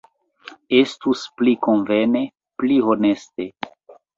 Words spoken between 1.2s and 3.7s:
pli konvene, pli honeste.